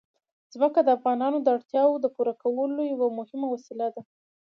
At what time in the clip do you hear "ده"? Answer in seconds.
3.95-4.01